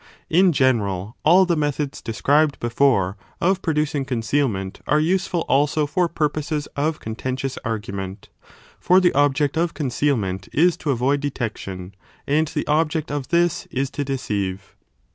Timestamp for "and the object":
12.25-13.11